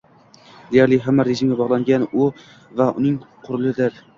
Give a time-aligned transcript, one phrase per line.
[0.69, 2.07] Deyarli hamma, rejimga bog‘langan
[2.81, 4.05] va uning qulidir